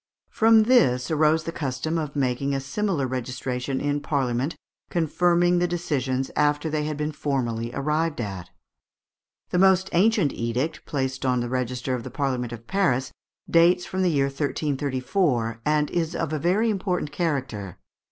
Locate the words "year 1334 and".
14.09-15.91